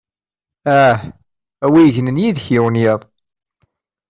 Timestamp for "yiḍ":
2.81-3.01